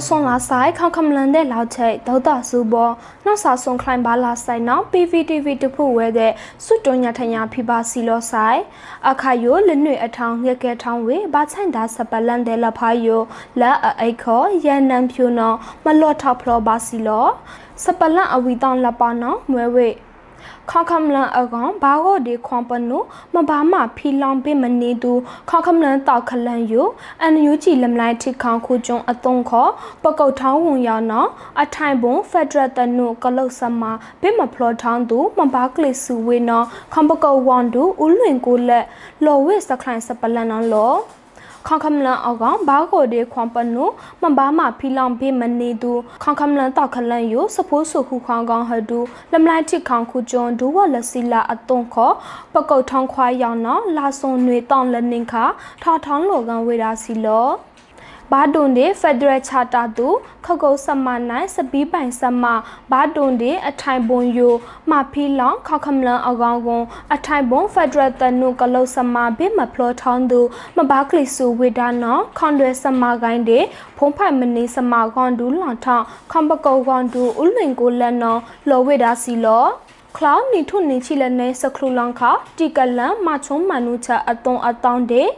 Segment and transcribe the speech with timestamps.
[0.00, 2.90] လောဆွန်လာဆိုင်ခေါခမလန်တဲ့လောက်ချိတ်ဒေါက်တာစုဘော
[3.24, 6.32] နောက်စာဆွန်ခလိုင်ဘာလာဆိုင်နောက် PVTV တဖို့ဝဲတဲ့
[6.64, 8.60] စွတ်တွညာထညာဖိပါစီလောဆိုင်
[9.10, 13.20] အခါယိုလနွေအထောင်ငက်ကဲထောင်းဝေဘာချိုင်ဒါစပလန်တဲ့လဖာယို
[13.60, 15.52] လာအိခောရန်နံဖြူနော
[15.84, 17.26] မလော့ထောက်ဖလောဘာစီလော
[17.84, 19.88] စပလန်အဝီတောင်းလပနောမွဲဝေ
[20.70, 22.98] ခေါခမလန်အကောင်ဘာဂိုဒီခွန်ပနု
[23.34, 25.12] မဘာမဖီလောင်ပိမနေသူ
[25.50, 26.86] ခေါခမလန်တောက်ခလန်ယို
[27.22, 29.68] အန်ယူဂျီလမ်လိုက်ထိခေါခုကျုံအတုံးခော
[30.02, 31.28] ပကုတ်ထောင်းဝင်ရောက်နော်
[31.62, 33.82] အထိုင်ပုံဖက်ဒရယ်တနုကလုတ်ဆမ
[34.20, 38.84] ဘိမဖလောထောင်းသူမဘာကလစ်စုဝေနော်ခေါပကုတ်ဝန်တူဦးလွင်ကိုလက်
[39.24, 40.94] လော်ဝစ်စခလိုင်းစပလန်နော်လော
[41.66, 43.84] ခေါခမလန်အောကောင်ဘာကိုဒီခွန်ပနု
[44.22, 48.98] မဘာမဖီလောင်ဘေမနေသူခေါခမလန်တောက်ခလန်ယိုစဖိုးဆုခုခေါကောင်ဟဒူ
[49.32, 52.10] လမ်လိုက်တိခေါခုကျွန်းဒူဝလစီလာအတုံခော
[52.54, 55.44] ပကုတ်ထောင်းခွာရောက်နော်လာဆုံနွေတောင်းလနင်ခါ
[55.82, 57.46] ထာထောင်းလောကန်ဝေရာစီလော
[58.32, 60.08] ဘာတွန်ဒီဖက်ဒရယ်ချာတာသူ
[60.46, 62.44] ခကုတ်ဆမနိုင်စပီးပိုင်ဆမ
[62.90, 64.54] ဘာတွန်ဒီအထိုင်ဘွန်ယို
[64.90, 70.40] မဖီလောင်ခခမလန်အကောင်ကွန်အထိုင်ဘွန်ဖက်ဒရယ်တနုကလုတ်ဆမဘေမဖလောထောင်းသူ
[70.76, 73.64] မဘာကလီဆူဝေဒါနောခွန်ရွယ်ဆမကိုင်းတဲ့
[73.96, 78.36] ဖုံးဖိုင်မနေဆမကွန်ဒူလွန်ထောင်းခွန်ပကုတ်ကွန်ဒူဥလွင်ကိုလက်နော
[78.68, 79.64] လောဝေဒါစီလော
[80.16, 82.20] ကလောင်နီထုန်နီချီလနဲ့စခလူလန်ခ
[82.56, 85.30] တီကလန်မချုံမနုချအသွန်အတောင်းတဲ့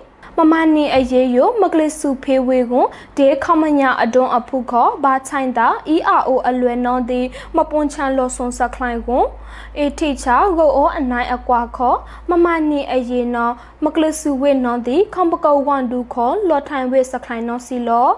[0.43, 7.21] မမနီအရေးယမကလစုဖေဝေကွန်ဒေခမညာအဒွန်အဖုခောဘာချိုင်တာ ERO အလွယ်နောဒီ
[7.57, 9.27] မပွန်ချန်လောဆွန်စခလိုင်ကွန်
[9.79, 11.95] အေထိချာဂိုအိုအနိုင်အကွာခော
[12.31, 13.51] မမနီအရေးနော
[13.85, 18.09] မကလစုဝေနောဒီခေါပကောဝန်ဒူခောလောထိုင်ဝေစခလိုင်နောစီလော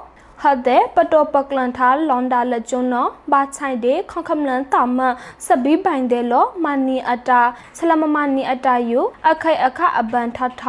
[0.44, 4.99] ဟတဲ့ပတောပကလန်သာလွန်ဒါလကျွန်းနော်ဘာချိုင်တဲ့ခေါခမလန်တာမ
[5.47, 7.43] စဘီပိုင်တဲ့လောမနီအတာ
[7.78, 9.00] ဆလမမနီအတာယု
[9.31, 10.62] အခိုက်အခအဘန်ထထ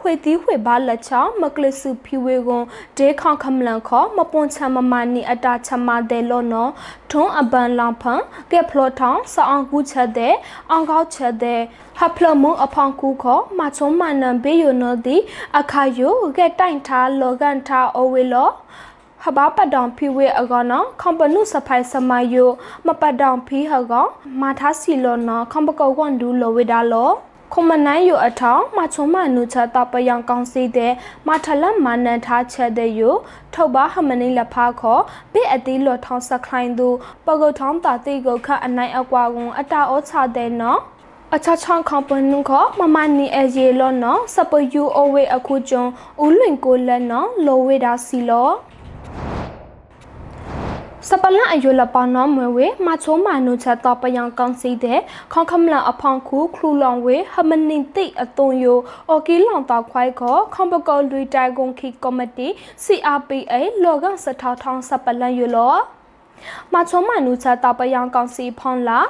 [0.00, 2.64] ခွေတီးခွေဘာလက်ချောင်းမကလစုဖီဝေကွန်
[2.98, 6.70] ဒေခေါခမလန်ခောမပွန်ချမမနီအတာချမတဲ့လောနော်
[7.10, 8.20] ထွန်းအဘန်လောင်ဖန်
[8.52, 10.34] ကဲဖလောထောင်းစအောင်ကူချက်တဲ့
[10.70, 11.60] အောင်ကောက်ချက်တဲ့
[11.98, 15.16] ဟဖလမုံအဖောင်ကူခောမချုံမနံဘေယိုနော်ဒီ
[15.58, 18.50] အခါယုကဲတိုင်ထားလောကန်ထားအဝေလော
[19.24, 22.50] ဟဘာပဒောင်ဖီဝေအကောနော်ခွန်ပနုစဖိုင်စမယို
[22.86, 24.06] မပဒောင်ဖီဟကော
[24.40, 27.10] မာထားစီလောနော်ခွန်ပကောကွန်ဒူလောဝေဒါလော
[27.52, 30.92] ခုမနန်းယိုအထောင်မချုံမနုချတာပယံကောင်းစီတဲ့
[31.26, 33.14] မထလမနန်ထားချက်တဲ့ယို
[33.54, 35.00] ထုတ်ပါဟမနိလဖာခော
[35.32, 36.88] ဘေအတိလောထောင်းစခိုင်းသူ
[37.26, 40.80] ပကုတ်ထောင်းတာတိကုခအနိုင်အကွာကွန်အတာဩချတဲ့နော်
[41.34, 45.84] အချချောင်းခေါပနုခမမနီအရေလောနော်စပယူအဝေအခုကျုံ
[46.22, 48.52] ဦးလွင်ကိုလက်နော်လိုဝေတာစီလောစ
[51.24, 55.00] ပလန်အယုလပနောမွေဝေမချုံမနုချက်တော့ပယံကောင်စီတဲ့
[55.32, 58.78] ခေါခမလအဖောင်ခုခလူလောင်ဝေဟမနင်တိအသွန်ယို
[59.08, 62.48] အော်ကီလောင်တော့ခွိုက်ခောခေါပကောလူတိုင်ကွန်ခီကော်မတီ
[62.84, 65.74] CRPA လောကစထောက်ထောင်းစပလန်ယုလော
[66.72, 69.00] မချုံမနုချက်တော့ပယံကောင်စီဖောင်းလာ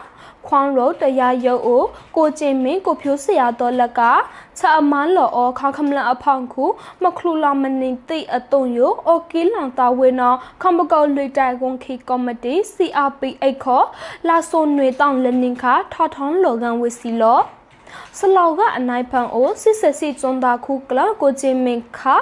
[0.46, 1.84] ခွန်ရိုတရားရုပ်အို
[2.16, 4.00] ကိုကျင်မင်းကိုဖြိုးဆရာတော်လက်က
[4.58, 6.64] ချအမန်းလော်အောခခမလအဖောင်ခု
[7.02, 13.82] မခလူလာမနင်တိအတုံယိုအိုကီလောင်တာဝေနောခမကောလွေတိုင်ကွန်ခီကော်မတီ CRP 8ခော
[14.28, 17.40] လာဆိုနွေတောင်လနင်ခါထောထောင်းလောကန်ဝေစီလော
[18.18, 22.16] စလောက်ကအနိုင်ဖန်အိုစစ်စစ်စီကျွန်းတာခုကလကိုချင်းမင်ခါ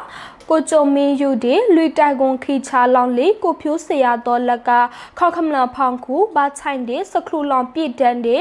[0.53, 4.71] ကိုကြုံမင်းယူဒီလွီတိုင်ကွန်ခီချာလောင်လေးကိုဖြိုးစရာတော်လက်က
[5.19, 8.37] ခောက်ခမလဖောင်ခုဘာချိုင်ဒီစခလူလောင်ပြည့်တန်ဒီ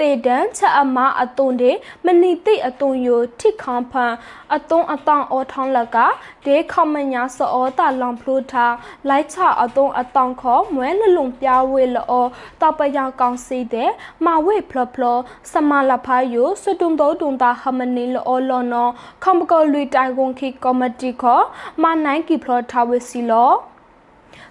[0.00, 4.14] တေတန်းချက်အမအသွန်တဲ့မနီတိအသွန်ယိုထိခေါဖန်
[4.54, 5.98] အသွန်အတောင်အောထောင်းလက်က
[6.46, 8.74] ဒေခမညာစောတာလောင်ဖလို့ထား
[9.08, 12.24] လိုက်ချအသွန်အတောင်ခေါ်မွဲလလုံပြဝေလော
[12.60, 13.90] တပယကောင်စီတဲ့
[14.24, 15.04] မဝေဖလဖလ
[15.52, 18.88] စမလဖာယိုစတုံတော်တုံတာဟမနီလောလောနော
[19.24, 21.44] ခမကောလူတိုင်ကွန်ခီကော်မတီခေါ်
[21.82, 23.52] မနိုင်ကီဖလောထားဝစီလော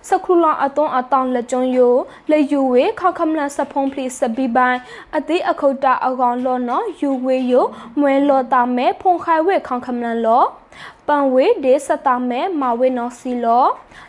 [0.08, 1.96] စခရူလာအသွန်အတောင်လက်ကျွန်းယို
[2.32, 4.78] လေယူဝေခခမလန်စဖုံးပလီစပီပိုင်
[5.18, 7.66] အတိအခုတ်တာအကောင်လောနော်ယူဝေယို
[8.00, 10.46] မွဲလောတာမဲဖုန်ခိုင်ဝေခေါခမလန်လော
[11.08, 13.66] ပန်ဝေဒေစတာမဲမာဝေနောစီလော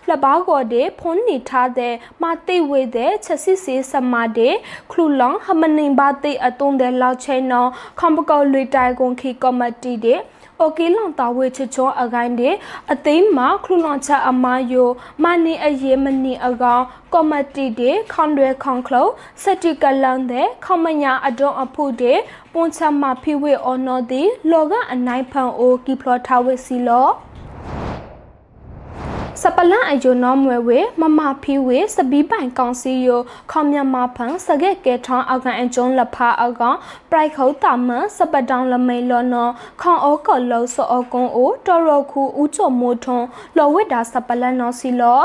[0.09, 4.51] လဘာကောဒေဖွန်နီထားတဲ့မာတိဝေတဲ့ချက်စစ်စီစမာဒေ
[4.91, 7.67] ခလူလောင်ဟမနင်ဘာတိအတုံးတဲ့လောက်ချဲနော
[7.99, 10.21] ခွန်ပကောလွေတိုင်ကွန်ခီကော်မတီတဲ့
[10.61, 12.55] အိုကီလွန်တာဝေချချောအကိုင်းတဲ့
[12.93, 14.89] အသိမ်းမှာခလူလွန်ချအမယို
[15.23, 19.11] မနီအရေးမနီအကောင်ကော်မတီတေခွန်ရဲခွန်ခလုံး
[19.43, 22.13] စတိကလန်တဲ့ခမညာအဒွန်အဖုတေ
[22.53, 27.09] ပွန်ချမဖိဝေအော်နော်ဒီလောကအနိုင်ဖန်အိုကီဖလော်ထာဝေစီလော
[29.43, 33.21] စပလန်အယိုနောမွေဝေမမဖီဝေစပီးပိုင်ကောင်စီယို
[33.51, 36.79] ခေါမြမဖန်စကဲကဲထောင်းအကန်အကျုံးလဖာအကောင်
[37.11, 39.49] ပရိုက်ခုတ်တာမစပတောင်လမိန်လောနော
[39.81, 43.27] ခေါအောကောလောစောအကုံအိုတော်ရခုဦးချောမိုထွန်း
[43.57, 45.23] လောဝိတာစပလန်နောစီလော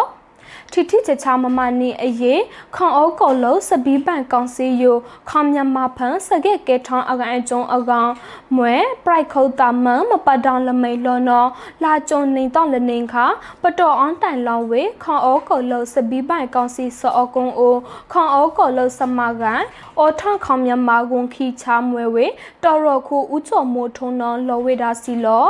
[0.74, 2.42] ထိထိချချမမနီအရေး
[2.75, 4.98] ခွန်အိုကောလုံးစပီးပန်ကောင်စီယို
[5.30, 8.12] ခွန်မြန်မာဖန်စကဲကဲထောင်းအကန်ကျုံအကောင်
[8.56, 8.75] မွဲ
[9.06, 11.50] ပရိုက်ခုတ်တာမန်မပတ်တောင်လမိန်လောနော်
[11.83, 13.25] လာကျုံနေတော့လနေခါ
[13.63, 17.75] ပတော်အန်တိုင်လောင်းဝေခွန်အိုကောလုံးစပီးပန်ကောင်စီစောအကုံအို
[18.12, 19.62] ခွန်အိုကောလုံးစမကန်
[20.00, 22.25] အော်ထခွန်မြန်မာကွန်ခီချာမွဲဝေ
[22.63, 25.45] တော်ရခုဥကျော်မိုးထုံနော်လောဝေတာစီလော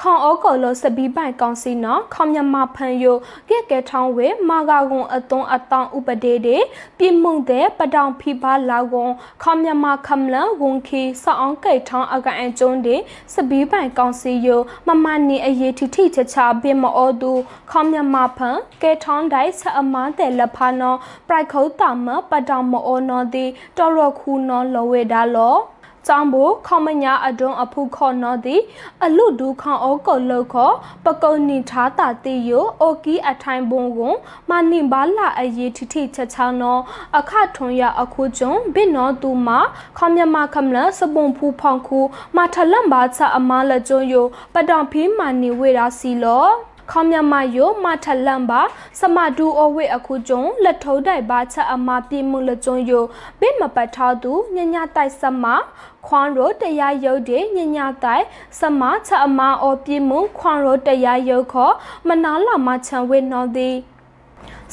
[0.00, 3.16] ခေါအောကောလစပီပိုင်ကောင်စီနော်ခေါမြမဖန်ယို
[3.48, 6.58] ကဲကဲထောင်းဝဲမာဂါကွန်အသွန်အတောင်ဥပဒေတွေ
[6.98, 9.10] ပြမှုန်တဲ့ပတောင်ဖိပါလာကွန်
[9.42, 13.00] ခေါမြမခမလဝန်ခီစောင်းကိတ်ထောင်းအကန်ကျုံးတဲ့
[13.34, 17.32] စပီပိုင်ကောင်စီယိုမမနီအရေးထိထိချချပင်မောသူ
[17.70, 20.98] ခေါမြမဖန်ကဲထောင်းတိုင်းဆအမန်းတဲ့လဖာနော်
[21.28, 23.46] ပရိုက်ခုတ်တာမပတောင်မောနော်ဒီ
[23.78, 25.56] တော်ရခုနော်လောဝဲဒါလော
[26.06, 28.60] ကျောင်းဘူခေါမညာအတွန်းအဖုခေါနော်သည်
[29.04, 30.72] အလုဒူခေါဩကောလုခော
[31.04, 32.50] ပကုန်နိထားတာတိယ
[32.80, 34.16] အိုကီအထိုင်ဘုံကွန်
[34.50, 36.80] မနိဘာလာအရေးထိထိချက်ချောင်းနော်
[37.18, 39.48] အခထွန်ရအခုကျုံဘင်နော်သူမ
[39.98, 41.98] ခေါမြမခမလစပုံဖူဖောင်ခု
[42.36, 44.14] မထလန့်ပါချအမလကျုံယ
[44.54, 46.46] ပတောင်ဖီးမနိဝေရာစီလော
[46.90, 48.60] ခေါမြမယိုမထလန်ပါ
[49.00, 53.04] စမဒူအဝိအခုကျုံလက်ထုံးတိုင်ပါချက်အမပြမှုလကျုံယို
[53.40, 55.44] ဘိမပတ်ထားသူညညတိုက်စမ
[56.06, 58.24] ခွန်ရိုတရားရုပ်တဲ့ညညတိုက်
[58.60, 61.70] စမချက်အမအောပြမှုခွန်ရိုတရားရုပ်ခော
[62.06, 63.76] မနာလာမချံဝေနော်သည်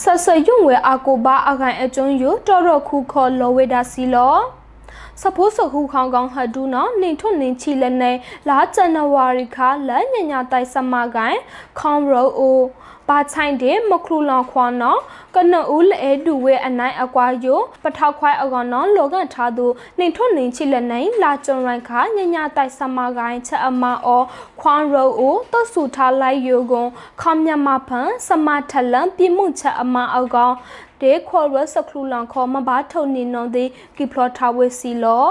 [0.02, 4.38] ဆဆယုံဝဲအကိုပါအခိုင်အကျုံယိုတော်တော်ခုခောလောဝေဒါစီလော
[5.22, 8.12] စဖိုးစခုခေါင်ကောင်ဟဒူနော်နေထွနေချီလနေ
[8.50, 11.40] လာဇန်နဝါရီခါလညညာတိုင်စမကိုင်
[11.80, 12.60] ခေါမ်ရိုအို
[13.10, 15.00] ပါချိုင်တဲ့မခလူလောင်ခွာနော်
[15.36, 19.66] ကနဦးလဲဒူဝဲအနိုင်အကွာယိုပထောက်ခွိုင်းအကောင်နော်လောကန်ထားသူ
[20.00, 24.24] နေထွနေချီလနေလာကြုံရိုင်ခါညညာတိုင်စမကိုင်ချက်အမအော
[24.62, 26.88] ခွန်ရိုအိုတဆူထားလိုက်ယိုကွန်
[27.22, 30.56] ခမ်မြမဖန်စမထလန်ပြမှုချက်အမအကောင်
[31.02, 33.66] တေခေါ်ရစခလူလန်ခေါ်မဘာထုံနေနော်ဒီ
[33.98, 35.26] ကိဖလောထားဝဲစီလော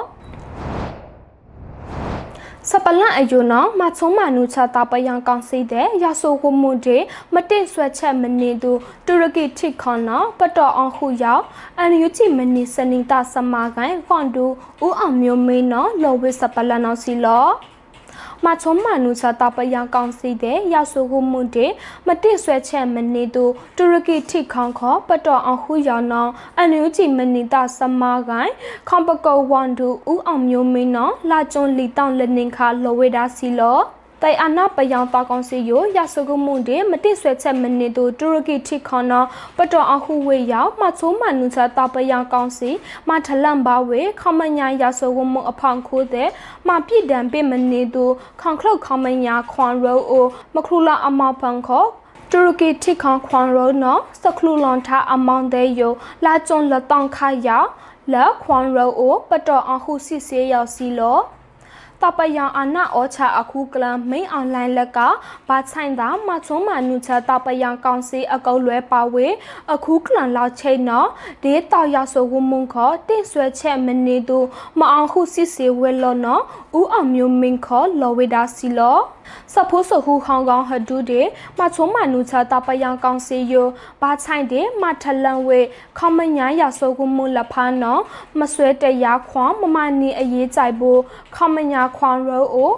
[2.71, 6.99] စပလန်အယုံနောမချုံမနုချတာပယံကောင်စီတဲ့ရဆိုကိုမွန်တေ
[7.35, 8.73] မတင်ဆွဲချက်မနေသူ
[9.07, 11.45] တူရကီထိခွန်နောပတော်အောင်ခုရောက်
[11.79, 14.45] အန်ယူချီမနီစနိတာစမာကိုင်ခွန်တူ
[14.85, 17.47] ဦးအောင်မျိုးမင်းနောလောဝိစပလန်နောစီလော
[18.45, 21.67] မချုံမနုချတာပယံကောင်စီတဲ့ရဆိုကိုမွန်တေ
[22.07, 23.45] မတင်ဆွဲချက်မနေသူ
[23.77, 26.29] တူရကီထိခွန်ခေါ်ပတော်အောင်ခုရောက်နော
[26.59, 28.53] အန်ယူချီမနီတာစမာကိုင်
[28.89, 33.81] ခွန်ပကောဝန်တူဦးအောင်မျိုးမင်းနောလာကျွန်းလီတောင်းလနင်ခါလောဝေဒါစီလော
[34.23, 39.13] တိုင်အနာပယောင်တာကောင်စီယိုရဆကုမှုတေမတိဆွဲချက်မနစ်တို့တူရကီထိခေါန
[39.57, 42.71] ပတော်အခုဝေရောက်မချိုးမနုချတာပယောင်ကောင်စီ
[43.09, 46.29] မထလန်ပါဝေခမညာရဆကုမှုအဖောင်ခိုးတဲ့
[46.69, 51.85] မပြစ်ဒံပိမနစ်တို့ခေါန်ခလုတ်ခမညာခွန်ရိုအိုမခရူလာအမောဖန်ခေါ
[52.31, 55.93] တူရကီထိခေါခွန်ရိုနော်စကလူလွန်ထားအမောင်တဲ့ယို
[56.25, 57.69] လာကျွန်းလတောင်ခါရောက်
[58.13, 61.19] လက်ခွန်ရိုအိုပတော်အခုစစ်စေးရောက်စီလော
[62.03, 64.99] တပယံအနာဩချအခုကလမိန်အွန်လိုင်းလက်က
[65.49, 69.27] ဘာဆိုင်တာမချုံမနုချတပယံကောင်စီအကုတ်လွဲပါဝေ
[69.75, 71.09] အခုကလန်လောက်ချိန်နော်
[71.45, 74.39] ဒေတောက်ရဆိုဝမုန်ခေါ်တင့်ဆွဲချက်မနေသူ
[74.79, 76.43] မအောင်ခုစစ်စေဝဲလောနော်
[76.79, 78.99] ဦးအောင်မျိုးမင်းခေါ်လော်ဝေဒါစီလော
[79.53, 81.23] စဖိုးစခုခေါင်ကောင်ဟဒူဒေ
[81.59, 83.67] မချုံမနုချတပယံကောင်စီယို
[84.01, 85.61] ဘာဆိုင်ဒေမထလန်ဝေ
[85.99, 88.03] ခေါမညာရဆိုကုမုလဖာနော်
[88.39, 91.01] မဆွဲတရခွန်မမနီအရေးကြိုက်ဖို့
[91.35, 92.73] ခေါမညာခွန်ရိုအို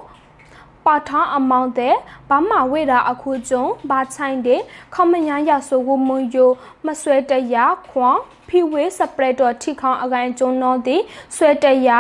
[0.85, 1.95] ပါထားအမောင်းတဲ့
[2.29, 4.61] ဘာမဝေတာအခုကျုံဘာချိုင်တဲ့
[4.95, 6.51] ခမညာရဆိုဝမွန်ယို
[6.87, 7.57] မဆွဲတရ
[7.91, 8.17] ခွန်
[8.49, 11.01] ဖီဝေစပရက်တော်ထိခေါင်အကိုင်ကျုံတော့တဲ့
[11.37, 11.91] ဆွဲတရ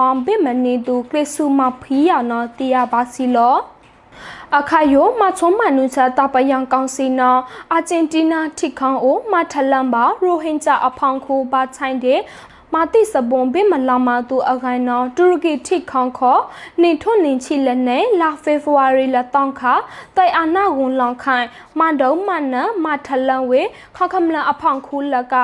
[0.00, 3.56] ခွန်ဘိမနီတူကလစ်ဆူမဖီယာနော်တီယာဘာစီလော
[4.58, 7.30] အခါယိုမချုံမနုချတာပယံကောင်စီနာ
[7.72, 12.20] အာဂျင်တီးနားထိခေါင်အိုမထလန်ပါရိုဟင်ဂျာအဖောင်ခုပါချိုင်တဲ့
[12.74, 16.38] မာတိစပွန်ဘိမလာမာတူအခိုင်နောတူရကီထိခေါန်ခော
[16.82, 19.62] နေထွနေချီလက်နေလာဖေဖော်ဝါရီလတောင်းခ
[20.16, 21.46] တိုင်အနာဝန်လောင်ခိုင်
[21.78, 22.54] မန်ဒုံမန
[22.84, 23.62] မထလန်ဝေ
[23.96, 25.34] ခခမလအဖောင်ခူလက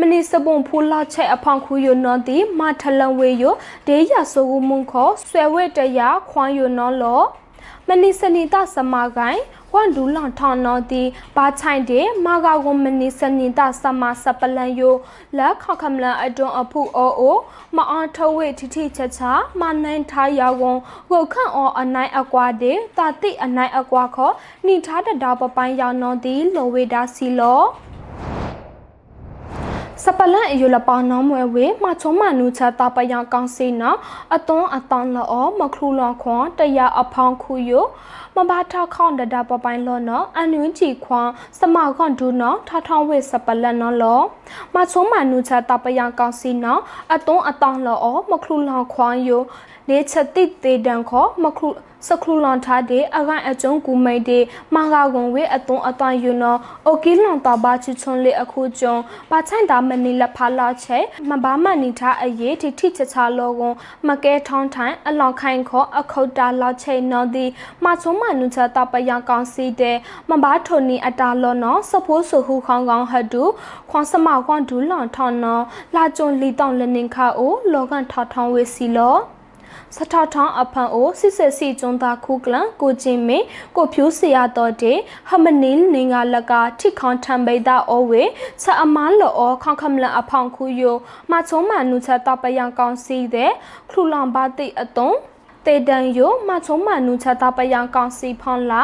[0.00, 3.44] မနီစပွန်ဖူလာချက်အဖောင်ခူယနော်တီမထလန်ဝေယ
[3.86, 6.00] ဒေးရဆိုဝမုန်ခောဆွဲဝဲတရ
[6.30, 7.22] ခွန်ယနော်လော
[7.88, 9.40] မနီစနီတာစမကိုင်
[9.72, 11.02] ဝန်ဒူလောင်ထောင်းနော်တီ
[11.36, 14.94] ဘာချိုင်တဲ့မာဂါဝမနီစနီတာစမစပလန်ယို
[15.38, 17.36] လက်ခခမလန်အတွန်းအဖူအိုအို
[17.76, 20.72] မအားထဝေထိထိချက်ချာမနိုင်ထားရဝံ
[21.10, 24.30] ဝခန့်အောအနိုင်အကွာတဲ့တာတိအနိုင်အကွာခော
[24.66, 27.62] နိထားတတော်ပပိုင်းရောက်နော်တီလိုဝေတာစီလော
[30.04, 33.90] စစပလန်အယူလပောင်းနောင်းမွဲဝေမချုံမနူချတာပယံကောင်စီနာ
[34.36, 37.70] အသွန်းအတန်းလောမခရူလောခွန်တရအဖောင်းခုယ
[38.34, 41.28] မဘာထခေါန်ဒဒပပိုင်လောနော်အန်နွင်းချီခွန်
[41.58, 44.20] စမောက်ခွန်ဒူနော်ထထောင်းဝေစပလန်နော်လော
[44.74, 46.80] မချုံမနူချတာပယံကောင်စီနော်
[47.14, 49.30] အသွန်းအတန်းလောမခရူလောခွန်ယ
[49.88, 51.68] လေချက်တိတေတန်ခောမခရု
[52.06, 58.96] စခရူလွန်ထားတဲ့အကန်အကျုံးကူမိတ်တဲ့မာဂါကွန်ဝေအသွန်အသွန်ယူနော်အိုကီလွန်တော့ဘာချီချွန်လေအခုကျုံ
[59.30, 63.74] ဘာချိုင်တာမနီလက်ဖာလာချေမဘာမနီထားအရေးတိထိချချလောကွန်
[64.06, 67.44] မကဲထောင်းထိုင်အလောင်ခိုင်ခောအခုတ်တာလောက်ချေနော်ဒီ
[67.84, 69.96] မချုံမနုချတာပယကောင်စီတဲ့
[70.30, 73.42] မဘာထုန်နီအတာလောနော်စဖိုးဆူဟုခေါင်ကောင်ဟတူ
[73.90, 75.64] ခွန်စမခွန်ဒူလွန်ထောင်းနော်
[75.94, 79.16] လာကျုံလီတောင်လနင်ခါအိုလောကန်ထောက်ထောင်းဝေစီလော
[79.96, 83.38] စထထောင်းအဖန်အိုစစ်စစ်စီကျွန်းသားခုကလန်ကိုချင်းမေ
[83.76, 84.98] ကိုဖြိုးစရာတော်တဲ့
[85.30, 88.22] ဟမနီလနေငါလကထိခေါန်ထံပိဒအိုဝေ
[88.62, 89.32] ချက်အမားလော
[89.64, 90.96] ခေါခမလန်အဖောင်ခုယို
[91.30, 93.52] မချုံမနုချက်တပယံကောင်စီတဲ့
[93.90, 95.16] ခလူလောင်ဘာတိအတုံး
[95.66, 98.82] တေတန်ယိုမချုံမနုချတာပယံကောင်စီဖောင်းလာ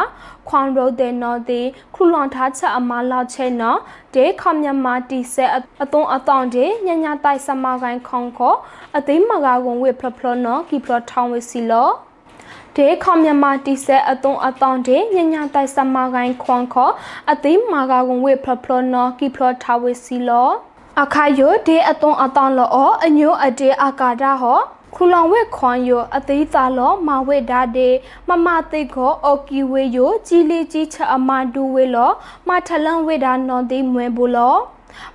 [0.49, 1.61] ခွန်ရိုဒေနော်ဒီ
[1.95, 3.79] ခလူလွန်ထားချက်အမလောက်ချဲနော်
[4.15, 5.45] ဒေခမမြမာတီဆဲ
[5.83, 8.55] အသွန်အတောင်ဒေညညာတိုက်စမကိုင်းခေါန်ခော
[8.97, 11.91] အသိမကာဝန်ဝေဖလဖလနော်ကီဖလထောင်းဝေစီလော
[12.77, 16.91] ဒေခမမြမာတီဆဲအသွန်အတောင်ဒေညညာတိုက်စမကိုင်းခွန်ခော
[17.33, 20.51] အသိမကာဝန်ဝေဖလဖလနော်ကီဖလထားဝေစီလော
[21.03, 24.61] အခါယိုဒေအသွန်အတောင်လောအညိုအတေအာကာဒဟော
[24.97, 27.89] ခူလောင်ဝဲခွန်ယိုအသေးသာလောမဝဲဒါဒေ
[28.29, 32.11] မမသိခောအော်ကီဝဲယိုကြီးလေးကြီးချအမဒူဝဲလော
[32.49, 34.57] မထလန်ဝဲဒါနော်ဒီမွဲဘူးလော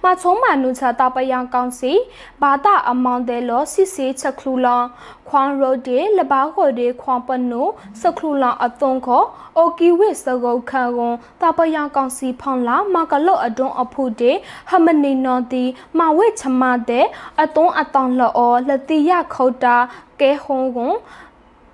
[0.03, 1.93] မချုံမနုချတာပယံကောင်စီ
[2.41, 4.81] ဘာတာအမောင်တယ်လောစစ်စေချက်ခလူလော
[5.29, 7.63] ခွန်ရိုဒေလဘာခိုဒေခွန်ပနု
[8.01, 9.23] စခလူလောအသွန်ခော
[9.57, 14.31] အိုကီဝစ်စကုတ်ခန်ကွန်တာပယံကောင်စီဖောင်းလာမကလော့အတွန်းအဖုဒေ
[14.69, 15.63] ဟမနီနော်တီ
[15.97, 17.05] မဝဲချမတဲ့
[17.41, 19.77] အသွန်းအတောင်လောလတိယခုတ်တာ
[20.19, 20.95] ကဲဟုံကွန်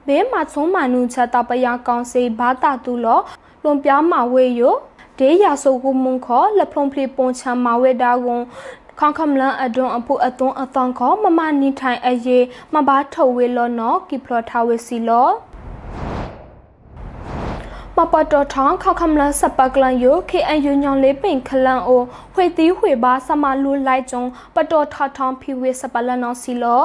[0.07, 3.19] ဘေးမှာချုံမနုချတာပယံကောင်စီဘာတာတူလော
[3.63, 4.75] လွန်ပြားမှာဝဲယို
[5.19, 8.41] ဒေးရဆိုကူမုန်ခောလဖုံဖလီပွန်ချံမာဝဲဒါကွန်
[8.99, 15.29] ခေါခမလန်အဒွန်အဖို့အသွန်းအသောင်းခောမမနီထိုင်အရေးမဘာထုတ်ဝေလောနော်ကီဖလထားဝေစီလော
[17.97, 22.01] မပတော်ထောင်းခေါခမလန်စပကလန်ယို KNU ညောင်လေးပင်ခလန်အို
[22.33, 24.23] ဝှေတီးဝှေပါစမလူလိုက်ကျုံ
[24.55, 26.83] ပတော်ထထောင်းဖီဝေစပလန်နော်စီလော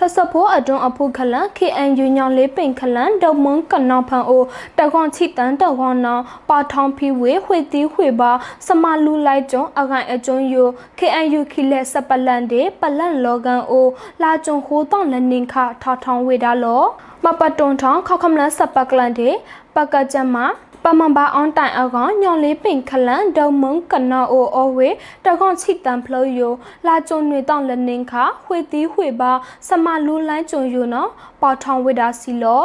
[0.00, 4.42] ဖလစဖို့အတွန်းအဖုခလန် KNU ညောင်လေးပင်ခလန်ဒေါမွန်ကနောင်ဖန်အို
[4.78, 8.32] တကွန်ချီတန်တကွန်နောပါထောင်းဖီဝေဝှေတီးဝှေပါ
[8.66, 13.86] စမလူလိုက်ကျုံအကန်အကျုံယို KNU ခိလက်စပလန်ဒေပလန်လောကန်အို
[14.22, 16.82] လာကျုံဟိုတောင်းလနင်ခထထောင်းဝေဒါလော
[17.24, 19.30] မပတွန်ထောင်းခောက်ခမလန်စပကလန်ဒေ
[19.74, 20.36] ပကကြမ
[20.67, 20.67] ပ
[20.98, 24.88] မန်ဘာအွန်တိုင်အကောင်ညောင်လေးပင်ခလန်ဒုံမုံကနောအိုအိုဝေ
[25.24, 26.52] တကောင်ချိတန်ဖလို့ယို
[26.86, 28.12] လာကျုံတွေတောင်းလနင်ခ
[28.44, 29.32] ဝှေတီးဝှေပါ
[29.68, 31.10] စမလူလိုင်းကျုံယိုနော်
[31.42, 32.62] ပေါထောင်ဝေတာစီလော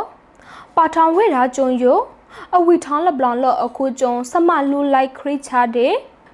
[0.76, 1.98] ပေါထောင်ဝေတာကျုံယို
[2.56, 5.94] အဝီထောင်းလပလောင်လောအခုကျုံစမလူလိုက်ခရိချာတဲ့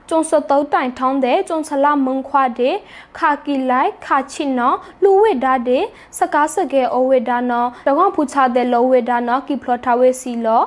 [0.09, 2.75] ကျုံစတုတ်တိုင်ထောင်းတဲ့ကျုံဆလာမုံခွာတဲ့
[3.17, 5.83] ခါကီလိုက်ခါချီနော်လူဝိဒါတဲ့
[6.17, 10.63] စကားစကဲအဝိဒါနော်တကောင်ဖူချတဲ့လောဝိဒါနော်ကီဖလထဝေစီလော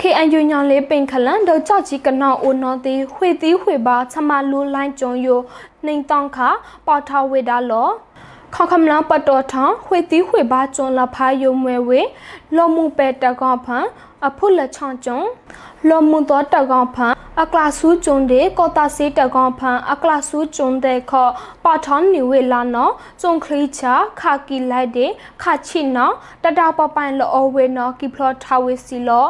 [0.00, 5.40] KNU ညောင်လေးပင်ခလန်ဒေါကြောက်ကြီးကနောအိုနော်တီဝှေတီဝှေပါချမလူလိုင်းကျုံယို
[5.84, 6.38] နှိမ်တောင်းခ
[6.86, 7.88] ပေါထဝေဒါလော
[8.54, 9.54] ခေါခမလာပတော်ထ
[9.86, 12.00] ဝှေတီဝှေပါကျုံလဖာယုံမွဲဝေ
[12.56, 13.84] လောမှုပဲတကောင်ဖန်
[14.26, 15.20] အဖုလက်ချောင်းကျုံ
[15.88, 21.28] လောမှုတော်တကောင်ဖန်အကလာဆူးကျုံတဲ့ကောတာစေးတကောင်ဖန်အကလာဆူးကျုံတဲ့ခော
[21.64, 25.10] ပါထောင်းနေဝေလာနော်ကျုံခရီချာခါကီလိုက်တဲ့
[25.42, 29.28] ခါချိနော်တတပပိုင်လောဝေနော်ကီဖလောထဝေစီလော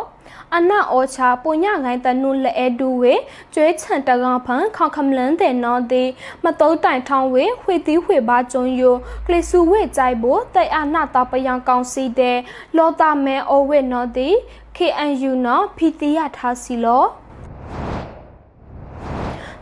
[0.56, 3.14] အနာအောချာပုညငိုင်းတနုလဲဒူဝေ
[3.54, 6.04] ကျွဲချန်တကောင်ဖန်ခေါခမလန်းတဲ့နော်ဒီ
[6.44, 8.94] မတုံးတိုင်ထောင်းဝေဝှေတီးဝှေပါကျုံယို
[9.26, 12.38] ကလစ်စုဝေကြိုက်ဖို့တိုက်အနာတာပယံကောင်စီတဲ့
[12.76, 14.28] လောတာမဲအိုဝေနော်ဒီ
[14.76, 17.04] KNU နော်ဖီတီယာထားစီလော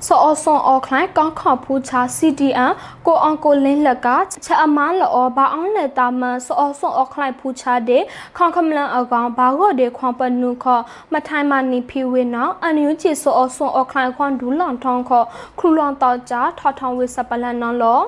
[0.06, 2.72] စောအဆွန်အော်ခလိုင်းကောင်းခေါဖူးချာ CDN
[3.06, 4.08] ကိုအောင်ကိုလင်းလက်က
[4.44, 8.02] ချက်အမန်းလောဘာအောင်လက်တာမန်စောအဆွန်အော်ခလိုင်းဖူးချတဲ့
[8.36, 10.80] ခေါခမလန်အကောင်ဘာဂော့တဲ့ခွန်ပနုခော
[11.12, 15.24] မထိုင်မနီဖီဝေနောအန်ယူချီစောအဆွန်အော်ခလိုင်းခွန်ဒူလွန်ထောင်းခော
[15.58, 18.00] ခရူလွန်တောက်ကြထောက်ထောင်းဝေစပလန်နော်လော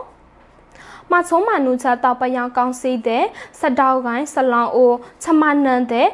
[1.10, 3.24] မချုံမနုချတောက်ပယံကောင်းစီတဲ့
[3.60, 6.08] စတောက်ကိုင်းဆလောင်အိုချမနန်တဲ့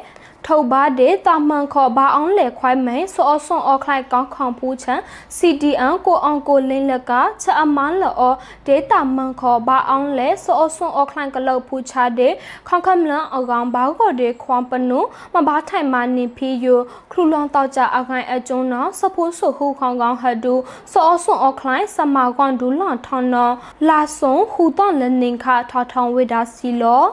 [0.47, 4.99] ထုတ်ပါတဲ့တာမန်ခေါ်ဘာအောင်လေခွိုင်းမဲစောဆွန်အော်ခလိုက်ကောင်းခေါင်ဖူးချန်
[5.37, 8.31] CDN ကိုအောင်ကိုလင်းလက်ကချက်အမန်းလော
[8.67, 12.33] ဒေတာမန်ခေါ်ဘာအောင်လေစောဆွန်အော်ခလိုက်ကလောက်ဖူးချတဲ့
[12.67, 14.99] ခေါခမ်လန်အကောင်ဘာကိုတဲ့ခွန်ပနု
[15.33, 16.79] မဘာထိုင်မနေဖီယို
[17.11, 20.53] ခလူလောင်တောက်ကြအခိုင်အကျုံနော်စဖိုးဆုဟူခေါင်ကောင်ဟဒူ
[20.91, 23.53] စောဆွန်အော်ခလိုက်စမာကွန်ဒူလွန်ထောင်းနော်
[23.89, 27.05] လာဆုံဟူတော့လနင်ခထထောင်းဝေဒါစီလော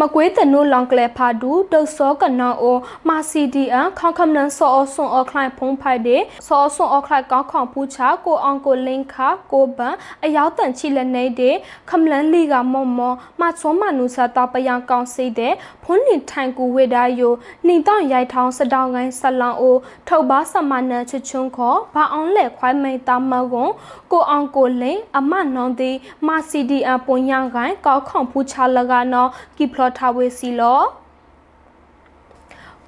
[0.00, 2.78] မကွေးတနုလောင်ကလေဖာဒူဒုစောကနောအို
[3.08, 11.54] မာစီဒီအခေါခမနန်စောအဆွန်အခလိုက်ဖုံးဖိုက်တဲ့စောအဆွန်အခလိုက်ကောင်းခေါပူချာကိုအောင်ကိုလင်းခါကိုပန်အရောက်တန်ချီလက်နေတဲ့
[11.90, 15.54] ခမလန်လီကမော်မော်မချောမနုစာတပယံကောင်းစိတဲ့
[15.84, 17.32] ဖုန်နေထိုင်ကူဝေဒါယို
[17.66, 19.76] နှိတော့ရိုက်ထောင်းစတောင်းကိုင်းဆလောင်အို
[20.08, 23.70] ထုတ်ပါစမနန်ချချွန်းခေါ်ဘာအောင်လက်ခွိုင်းမိန်တာမကွန်
[24.12, 25.90] ကိုအောင်ကိုလင်းအမနောင်တီ
[26.26, 30.82] မာစီဒီအပွန်ယံကိုင်းကောက်ခေါပူချာလကနော်ကီဖလော်ထားဝေစီလော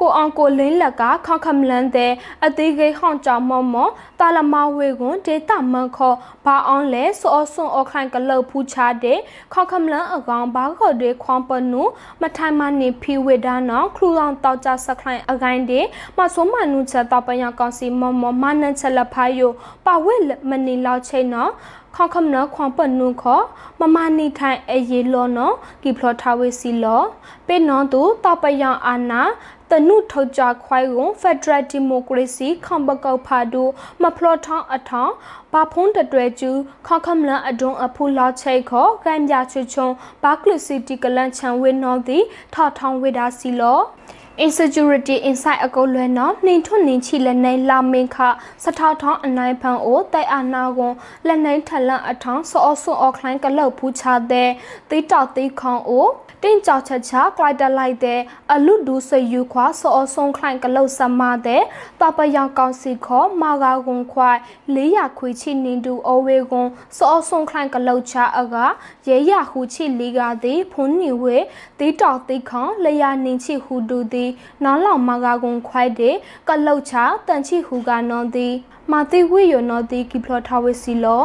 [0.01, 2.13] ကိုအောင်ကိုလင်းလက်ကခေါခမလန်တဲ့
[2.45, 9.19] အသေးကိဟောင်းကြောင်မော့မော့တာလမဝေကွန်ဒေတာမန်ခောဘာအောင်လဲစောဆွန်အော်ခိုင်ကလောက်ဖူးချတဲ့
[9.53, 11.83] ခေါခမလန်အကောင်ဘာခေါ်တဲ့ခွန်ပနု
[12.21, 15.87] မထိုင်မနေဖီဝေဒါနော်ခလူလောင်တောက်ကြစခိုင်အကိုင်းတဲ့
[16.19, 19.51] မဆုံမနုချက်တော့ပညာကောင်စီမော့မော့မနန်ချက်လက်ဖာယို
[19.87, 20.15] ပဝဲ
[20.51, 21.53] မနီလောက်ချိန်နော်
[21.97, 23.41] ခေါခမနခွန်ပနုခော
[23.81, 27.03] မမနီထိုင်အရေလောနော်ကီဖလော်ထားဝေစီလော
[27.47, 29.23] ပေနော်သူတပယံအာနာ
[29.71, 33.63] တနုထောက်ကြခွိုင်းကို Federal Democracy ခံပကောက်ဖာဒူ
[34.03, 35.15] မဖလော်ထောင်းအထောင်း
[35.53, 36.51] ဘာဖုံးတတွဲကျူ
[36.87, 39.89] ခခမလန်အဒွန်အဖူလာချိတ်ခောကံပြချွချုံ
[40.23, 42.19] ဘာကလစီတီကလန်ချန်ဝင်းနော်ဒီ
[42.55, 43.81] ထောက်ထောင်းဝေဒါစီလော
[44.45, 48.17] insecurity inside အကုတ်လွယ်နော်နှင်းထွနှင်းချီလက်နေလာမင်းခ
[48.65, 50.95] စထောက်ထောင်းအနိုင်ဖန်အိုတိုက်အာနာကွန်
[51.27, 54.51] လက်နေထလန့်အထောင်းစောအဆွအော်ခလိုင်းကလောက်ဖူးချတဲ့
[54.91, 56.07] တိတောက်တိခေါင်အို
[56.43, 58.21] တင်းကြောက်ချက်ချကလိုက်တလိုက်တဲ့
[58.53, 61.63] အလူဒူဆယူခွာစောအဆုံခလိုင်းကလောက်စမတဲ့
[62.01, 64.39] တပယောင်ကောင်စီခေါ်မာဂါကွန်ခွိုင်
[64.75, 68.57] 400ခွေချီနင်းတူအဝေကွန်စောအဆုံခလိုင်းကလောက်ချအက
[69.09, 71.37] ရဲရဟူချီလီကသည်ဖုန်နီဝေ
[71.79, 74.31] တိတောက်တိခေါင်လျာနင်းချီဟူတူသည်
[74.65, 76.17] နောင်းလောင်မာဂါကွန်ခွိုင်တဲ့
[76.49, 76.95] ကလောက်ချ
[77.27, 78.55] တန်ချီဟူကနော်သည်
[78.93, 81.25] မာတိဝေယနော်သည်ကိဖလထားဝေစီလော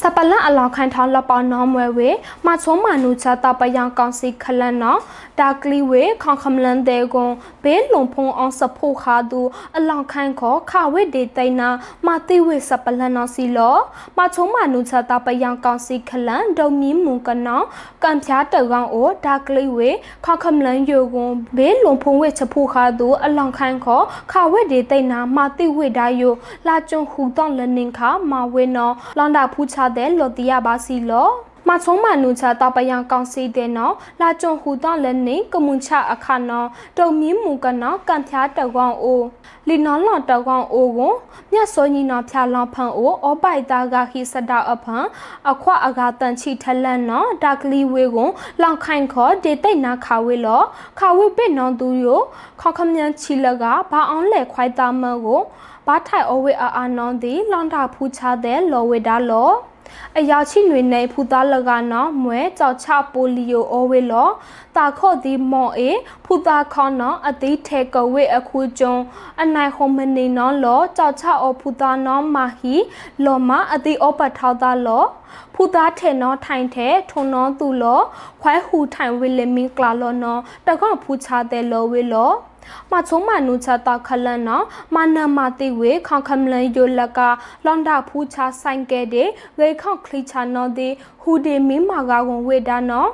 [0.00, 2.10] စပလန်အလောင်းခိုင်ထောင်းလပနောမွဲဝေ
[2.46, 5.00] မချုံမနုချတာပယံကောင်စီခလန်နော်
[5.40, 7.32] ဒါကလီဝေခေါခမလန်တဲ့ကွန်
[7.64, 9.40] ဘေးလုံဖုံအောင်စဖို့ခါသူ
[9.76, 11.68] အလောင်းခိုင်ခေါခဝေဒေတိုင်နာ
[12.06, 13.76] မတိဝေစပလန်နော်စီလော
[14.18, 17.62] မချုံမနုချတာပယံကောင်စီခလန်ဒုံမီမွန်ကနော
[18.02, 19.90] ကံဖြားတကောင်အိုဒါကလီဝေ
[20.24, 24.00] ခေါခမလန်ယိုကွန်ဘေးလုံဖုံဝေချဖို့ခါသူအလောင်းခိုင်ခေါ
[24.32, 26.32] ခဝေဒေတိုင်နာမတိဝေဒါယို
[26.66, 31.30] လာကျုံဟူတော့လနင်ခမဝေနော်လောင်တာဖူးချတဲ့လော်တီယာပါစီလော
[31.68, 36.68] မချုံမနုချတာပယံကောင်စီတဲ့နော်လာကြုံဟူတော့လည်းနေကမွန်ချအခါနော်
[36.98, 39.22] တုံမီမူကနော်ကန်ဖြားတောက်ကောင်အို
[39.68, 41.12] လီနော်လော်တောက်ကောင်အိုကို
[41.52, 45.04] မြတ်စောညီနော်ဖြာလောင်ဖန်အိုအောပိုက်တာကခိစတာအဖန်
[45.50, 48.28] အခွအကတန်ချီထလန်နော်ဒါကလီဝေကို
[48.62, 50.62] လောင်ခိုင်ခေါ်ဒေတိတ်နာခါဝေလော
[50.98, 52.20] ခါဝေပိနော်သူယို
[52.60, 55.40] ခေါခမြန်ချီလကဘာအောင်လဲခွိုက်တာမကို
[55.86, 59.50] ဘာထိုင်အဝေအာအာနော်ဒီလောင်တာဖူးချတဲ့လော်ဝေတာလော
[60.18, 64.28] အရာချိနွေနေဖူသားလကနော်မွဲကြောက်ချပိုလီယိုအိုဝေလော
[64.76, 65.90] တာခော့ဒီမော့အေ
[66.24, 68.96] ဖူသားခေါနော်အသေးထဲကဝေအခုကျုံ
[69.42, 72.74] အနိုင်ခုံမနေနော်လောကြောက်ချအောဖူသားနော်မာဟီ
[73.24, 75.04] လောမအသေးအောပတ်ထောက်သားလော
[75.54, 78.00] ဖူသားထဲနော်ထိုင်ထဲထုံနော်သူလော
[78.42, 82.30] ခွဲဟူထိုင်ဝေလမင်းကလာလောနော်တကောက်ဖူချတဲ့လောဝေလော
[82.90, 87.20] မချုံမနုချတာခလန်နော်မနမတိဝေခေါခမလန်ယိုလက
[87.64, 90.88] လွန်ဒါဖူချဆိုင်ကဲတဲ့ဂေခေါခလိချာနော်ဒီ
[91.22, 93.10] ဟူဒီမင်းမာကဝန်ဝေဒါနော်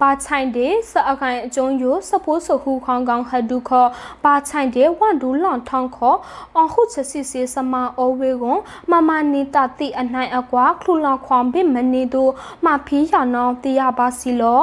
[0.00, 3.86] ပါချိုင်တဲ့စအခိုင်အကျုံးယိုစဖိုးစခုခေါင်ကောင်ဟဒုခော
[4.24, 6.16] ပါချိုင်တဲ့ဝန်ဒူလွန်ထောင်းခော
[6.60, 8.60] အခုချစီစီစမအိုဝေကွန်
[8.90, 12.32] မမနီတာတိအနိုင်အကွာခလူလောင်ခွန်ဘိမနီတို့
[12.64, 14.62] မဖီးရနောင်းတီရပါစီလော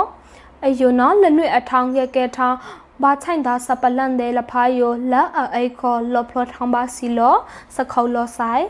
[0.65, 2.57] အယုံနော်လနွေအထောင်းရဲ့ကဲထောင်း
[3.03, 5.23] ဘာချိုင်ဒါစပလန်ဒေလဖာယိုလာ
[5.55, 7.35] အိခောလောဖလောထောင်းပါစီလော
[7.75, 8.65] စခေါလောဆိုင်